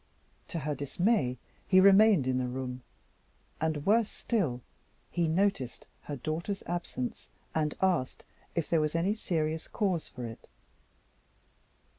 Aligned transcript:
To 0.47 0.57
her 0.57 0.73
dismay 0.73 1.37
he 1.67 1.79
remained 1.79 2.25
in 2.25 2.39
the 2.39 2.47
room; 2.47 2.81
and, 3.61 3.85
worse 3.85 4.09
still, 4.09 4.61
he 5.11 5.27
noticed 5.27 5.85
her 6.05 6.15
daughter's 6.15 6.63
absence, 6.65 7.29
and 7.53 7.75
asked 7.83 8.25
if 8.55 8.67
there 8.67 8.81
was 8.81 8.95
any 8.95 9.13
serious 9.13 9.67
cause 9.67 10.07
for 10.07 10.25
it. 10.25 10.47